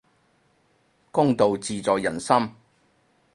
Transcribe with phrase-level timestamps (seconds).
[1.11, 2.49] 公道自在人心